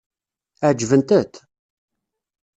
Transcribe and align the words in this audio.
Ɛeǧbent-t? 0.67 1.33